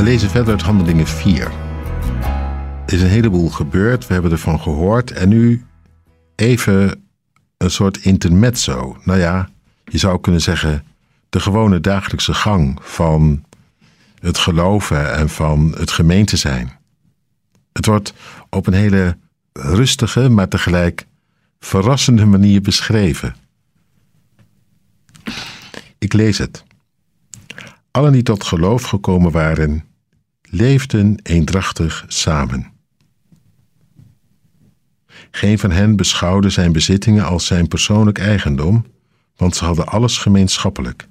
We 0.00 0.06
lezen 0.06 0.30
verder 0.30 0.52
uit 0.52 0.62
Handelingen 0.62 1.06
4. 1.06 1.52
Er 2.86 2.92
is 2.92 3.02
een 3.02 3.08
heleboel 3.08 3.50
gebeurd, 3.50 4.06
we 4.06 4.12
hebben 4.12 4.30
ervan 4.30 4.60
gehoord 4.60 5.10
en 5.10 5.28
nu 5.28 5.64
even 6.36 7.04
een 7.56 7.70
soort 7.70 7.96
intermezzo. 7.96 8.96
Nou 9.04 9.18
ja, 9.18 9.48
je 9.84 9.98
zou 9.98 10.20
kunnen 10.20 10.40
zeggen 10.40 10.84
de 11.28 11.40
gewone 11.40 11.80
dagelijkse 11.80 12.34
gang 12.34 12.78
van 12.82 13.44
het 14.18 14.38
geloven 14.38 15.14
en 15.14 15.28
van 15.28 15.74
het 15.78 15.90
gemeente 15.90 16.36
zijn. 16.36 16.78
Het 17.72 17.86
wordt 17.86 18.14
op 18.50 18.66
een 18.66 18.72
hele 18.72 19.16
rustige, 19.52 20.28
maar 20.28 20.48
tegelijk 20.48 21.06
verrassende 21.58 22.24
manier 22.24 22.60
beschreven. 22.60 23.34
Ik 25.98 26.12
lees 26.12 26.38
het. 26.38 26.64
Allen 27.90 28.12
die 28.12 28.22
tot 28.22 28.44
geloof 28.44 28.82
gekomen 28.82 29.30
waren, 29.30 29.88
leefden 30.50 31.18
eendrachtig 31.22 32.04
samen. 32.08 32.66
Geen 35.30 35.58
van 35.58 35.70
hen 35.70 35.96
beschouwde 35.96 36.50
zijn 36.50 36.72
bezittingen 36.72 37.24
als 37.24 37.46
zijn 37.46 37.68
persoonlijk 37.68 38.18
eigendom, 38.18 38.86
want 39.36 39.56
ze 39.56 39.64
hadden 39.64 39.86
alles 39.86 40.18
gemeenschappelijk. 40.18 41.08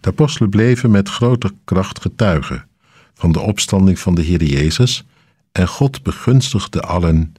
De 0.00 0.08
apostelen 0.08 0.50
bleven 0.50 0.90
met 0.90 1.08
grote 1.08 1.54
kracht 1.64 2.00
getuigen 2.00 2.66
van 3.14 3.32
de 3.32 3.40
opstanding 3.40 3.98
van 3.98 4.14
de 4.14 4.22
Heer 4.22 4.44
Jezus 4.44 5.04
en 5.52 5.68
God 5.68 6.02
begunstigde 6.02 6.80
allen 6.80 7.34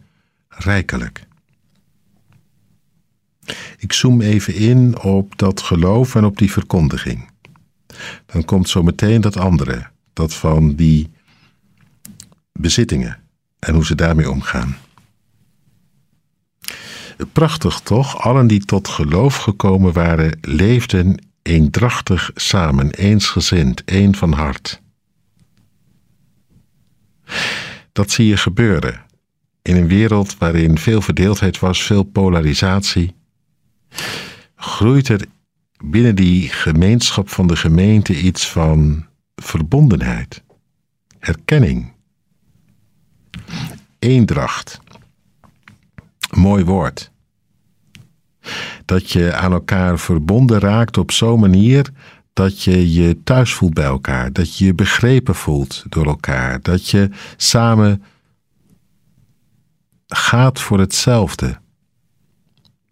rijkelijk. 0.49 1.27
Ik 3.77 3.93
zoom 3.93 4.21
even 4.21 4.55
in 4.55 4.99
op 4.99 5.37
dat 5.37 5.61
geloof 5.61 6.15
en 6.15 6.25
op 6.25 6.37
die 6.37 6.51
verkondiging. 6.51 7.29
Dan 8.25 8.45
komt 8.45 8.69
zo 8.69 8.83
meteen 8.83 9.21
dat 9.21 9.37
andere, 9.37 9.91
dat 10.13 10.33
van 10.33 10.75
die 10.75 11.11
bezittingen 12.51 13.19
en 13.59 13.73
hoe 13.73 13.85
ze 13.85 13.95
daarmee 13.95 14.31
omgaan. 14.31 14.77
Prachtig 17.31 17.79
toch, 17.79 18.21
allen 18.21 18.47
die 18.47 18.65
tot 18.65 18.87
geloof 18.87 19.35
gekomen 19.35 19.93
waren, 19.93 20.37
leefden 20.41 21.17
eendrachtig 21.41 22.31
samen, 22.35 22.91
eensgezind, 22.91 23.83
één 23.85 24.15
van 24.15 24.33
hart. 24.33 24.81
Dat 27.91 28.11
zie 28.11 28.27
je 28.27 28.37
gebeuren 28.37 29.05
in 29.61 29.75
een 29.75 29.87
wereld 29.87 30.37
waarin 30.37 30.77
veel 30.77 31.01
verdeeldheid 31.01 31.59
was, 31.59 31.83
veel 31.83 32.03
polarisatie. 32.03 33.15
Groeit 34.55 35.07
er 35.07 35.25
binnen 35.83 36.15
die 36.15 36.49
gemeenschap 36.49 37.29
van 37.29 37.47
de 37.47 37.55
gemeente 37.55 38.19
iets 38.19 38.49
van 38.49 39.05
verbondenheid, 39.43 40.43
herkenning, 41.19 41.91
eendracht. 43.99 44.79
Mooi 46.31 46.63
woord. 46.63 47.11
Dat 48.85 49.11
je 49.11 49.33
aan 49.33 49.51
elkaar 49.51 49.99
verbonden 49.99 50.59
raakt 50.59 50.97
op 50.97 51.11
zo'n 51.11 51.39
manier 51.39 51.91
dat 52.33 52.63
je 52.63 52.93
je 52.93 53.23
thuis 53.23 53.53
voelt 53.53 53.73
bij 53.73 53.85
elkaar, 53.85 54.33
dat 54.33 54.57
je 54.57 54.65
je 54.65 54.73
begrepen 54.73 55.35
voelt 55.35 55.83
door 55.89 56.05
elkaar, 56.05 56.61
dat 56.61 56.89
je 56.89 57.09
samen 57.37 58.03
gaat 60.07 60.61
voor 60.61 60.79
hetzelfde. 60.79 61.61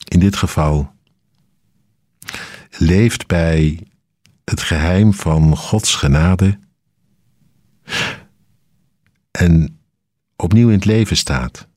In 0.08 0.20
dit 0.20 0.36
geval 0.36 0.94
leeft 2.78 3.28
bij 3.28 3.88
het 4.52 4.62
geheim 4.62 5.14
van 5.14 5.58
Gods 5.58 5.96
genade 5.96 6.60
en 9.32 9.80
opnieuw 10.36 10.68
in 10.68 10.76
het 10.76 10.86
leven 10.86 11.18
staat 11.18 11.70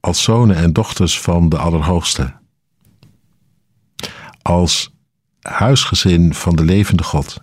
als 0.00 0.22
zonen 0.22 0.56
en 0.56 0.72
dochters 0.72 1.20
van 1.20 1.48
de 1.48 1.58
Allerhoogste, 1.58 2.32
als 4.42 4.94
huisgezin 5.40 6.34
van 6.34 6.56
de 6.56 6.64
levende 6.64 7.02
God. 7.02 7.42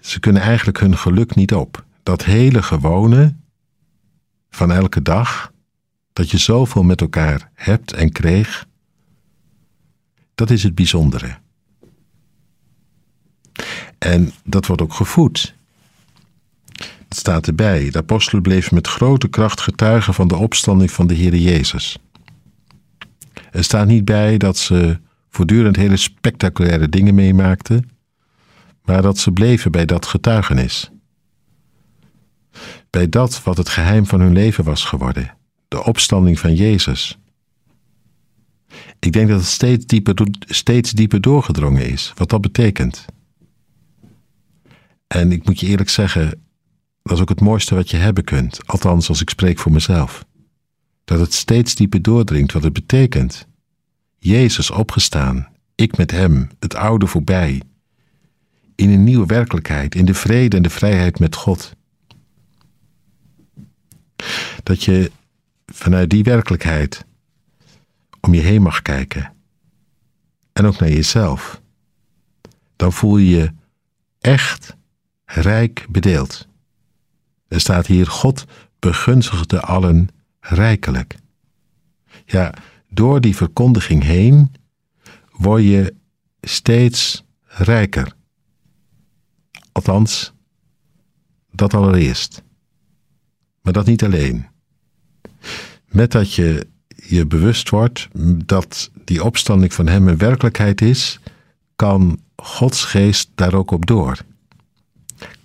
Ze 0.00 0.20
kunnen 0.20 0.42
eigenlijk 0.42 0.78
hun 0.80 0.96
geluk 0.96 1.34
niet 1.34 1.54
op. 1.54 1.84
Dat 2.02 2.24
hele 2.24 2.62
gewone 2.62 3.36
van 4.50 4.72
elke 4.72 5.02
dag, 5.02 5.52
dat 6.12 6.30
je 6.30 6.38
zoveel 6.38 6.82
met 6.82 7.00
elkaar 7.00 7.50
hebt 7.54 7.92
en 7.92 8.12
kreeg, 8.12 8.66
dat 10.40 10.50
is 10.50 10.62
het 10.62 10.74
bijzondere. 10.74 11.36
En 13.98 14.32
dat 14.44 14.66
wordt 14.66 14.82
ook 14.82 14.94
gevoed. 14.94 15.54
Het 17.08 17.18
staat 17.18 17.46
erbij, 17.46 17.90
de 17.90 17.98
apostel 17.98 18.40
bleef 18.40 18.70
met 18.70 18.86
grote 18.86 19.28
kracht 19.28 19.60
getuigen 19.60 20.14
van 20.14 20.28
de 20.28 20.36
opstanding 20.36 20.90
van 20.90 21.06
de 21.06 21.14
Heer 21.14 21.36
Jezus. 21.36 21.98
Er 23.50 23.64
staat 23.64 23.86
niet 23.86 24.04
bij 24.04 24.36
dat 24.36 24.56
ze 24.56 25.00
voortdurend 25.28 25.76
hele 25.76 25.96
spectaculaire 25.96 26.88
dingen 26.88 27.14
meemaakten, 27.14 27.90
maar 28.84 29.02
dat 29.02 29.18
ze 29.18 29.30
bleven 29.30 29.70
bij 29.70 29.84
dat 29.84 30.06
getuigenis. 30.06 30.90
Bij 32.90 33.08
dat 33.08 33.42
wat 33.42 33.56
het 33.56 33.68
geheim 33.68 34.06
van 34.06 34.20
hun 34.20 34.32
leven 34.32 34.64
was 34.64 34.84
geworden, 34.84 35.36
de 35.68 35.84
opstanding 35.84 36.38
van 36.38 36.54
Jezus. 36.54 37.18
Ik 38.98 39.12
denk 39.12 39.28
dat 39.28 39.40
het 39.40 39.48
steeds 39.48 39.86
dieper, 39.86 40.26
steeds 40.38 40.90
dieper 40.90 41.20
doorgedrongen 41.20 41.90
is, 41.90 42.12
wat 42.16 42.28
dat 42.28 42.40
betekent. 42.40 43.04
En 45.06 45.32
ik 45.32 45.46
moet 45.46 45.60
je 45.60 45.66
eerlijk 45.66 45.88
zeggen, 45.88 46.42
dat 47.02 47.16
is 47.16 47.20
ook 47.20 47.28
het 47.28 47.40
mooiste 47.40 47.74
wat 47.74 47.90
je 47.90 47.96
hebben 47.96 48.24
kunt, 48.24 48.66
althans 48.66 49.08
als 49.08 49.20
ik 49.20 49.30
spreek 49.30 49.58
voor 49.58 49.72
mezelf. 49.72 50.24
Dat 51.04 51.20
het 51.20 51.34
steeds 51.34 51.74
dieper 51.74 52.02
doordringt 52.02 52.52
wat 52.52 52.62
het 52.62 52.72
betekent. 52.72 53.46
Jezus 54.18 54.70
opgestaan, 54.70 55.48
ik 55.74 55.96
met 55.96 56.10
Hem, 56.10 56.48
het 56.58 56.74
oude 56.74 57.06
voorbij. 57.06 57.62
In 58.74 58.90
een 58.90 59.04
nieuwe 59.04 59.26
werkelijkheid, 59.26 59.94
in 59.94 60.04
de 60.04 60.14
vrede 60.14 60.56
en 60.56 60.62
de 60.62 60.70
vrijheid 60.70 61.18
met 61.18 61.34
God. 61.34 61.76
Dat 64.62 64.84
je 64.84 65.10
vanuit 65.66 66.10
die 66.10 66.22
werkelijkheid 66.22 67.04
om 68.20 68.34
je 68.34 68.40
heen 68.40 68.62
mag 68.62 68.82
kijken. 68.82 69.32
En 70.52 70.66
ook 70.66 70.78
naar 70.78 70.90
jezelf. 70.90 71.60
Dan 72.76 72.92
voel 72.92 73.16
je 73.16 73.36
je 73.36 73.52
echt 74.20 74.76
rijk 75.24 75.86
bedeeld. 75.90 76.48
Er 77.48 77.60
staat 77.60 77.86
hier: 77.86 78.06
God 78.06 78.44
begunstigde 78.78 79.60
allen 79.60 80.08
rijkelijk. 80.40 81.16
Ja, 82.24 82.54
door 82.88 83.20
die 83.20 83.36
verkondiging 83.36 84.02
heen 84.02 84.52
word 85.30 85.62
je 85.62 85.94
steeds 86.40 87.24
rijker. 87.44 88.12
Althans, 89.72 90.32
dat 91.50 91.74
allereerst. 91.74 92.42
Maar 93.62 93.72
dat 93.72 93.86
niet 93.86 94.04
alleen. 94.04 94.46
Met 95.84 96.12
dat 96.12 96.34
je 96.34 96.69
je 97.10 97.26
bewust 97.26 97.68
wordt 97.68 98.08
dat 98.44 98.90
die 99.04 99.24
opstanding 99.24 99.74
van 99.74 99.86
Hem 99.86 100.08
een 100.08 100.18
werkelijkheid 100.18 100.80
is, 100.80 101.20
kan 101.76 102.20
Gods 102.36 102.84
geest 102.84 103.30
daar 103.34 103.54
ook 103.54 103.70
op 103.70 103.86
door. 103.86 104.18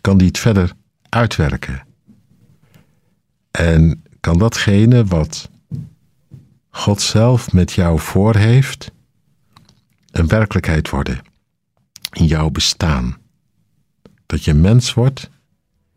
Kan 0.02 0.18
die 0.18 0.28
het 0.28 0.40
verder 0.40 0.74
uitwerken. 1.10 1.86
En 3.52 4.04
kan 4.20 4.38
datgene 4.38 5.06
wat 5.06 5.50
God 6.70 7.02
zelf 7.02 7.54
met 7.54 7.72
jou 7.72 8.00
voor 8.00 8.36
heeft, 8.36 8.92
een 10.12 10.28
werkelijkheid 10.28 10.90
worden 10.90 11.22
in 12.12 12.26
jouw 12.26 12.50
bestaan. 12.50 13.18
Dat 14.26 14.44
je 14.44 14.54
mens 14.54 14.94
wordt 14.94 15.30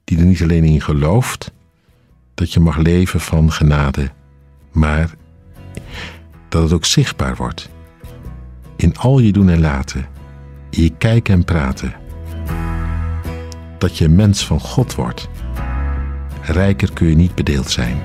die 0.05 0.19
er 0.19 0.25
niet 0.25 0.43
alleen 0.43 0.65
in 0.65 0.81
gelooft, 0.81 1.53
dat 2.35 2.53
je 2.53 2.61
mag 2.61 2.76
leven 2.76 3.20
van 3.20 3.53
genade, 3.53 4.11
maar 4.73 5.17
dat 6.49 6.62
het 6.62 6.73
ook 6.73 6.85
zichtbaar 6.85 7.37
wordt. 7.37 7.71
In 8.77 8.97
al 8.97 9.19
je 9.19 9.33
doen 9.33 9.49
en 9.49 9.61
laten, 9.61 10.06
je 10.71 10.91
kijken 10.91 11.35
en 11.35 11.45
praten. 11.45 11.95
Dat 13.79 13.99
je 13.99 14.09
mens 14.09 14.47
van 14.47 14.61
God 14.61 14.95
wordt. 14.95 15.29
Rijker 16.43 16.93
kun 16.93 17.09
je 17.09 17.15
niet 17.15 17.35
bedeeld 17.35 17.71
zijn. 17.71 17.99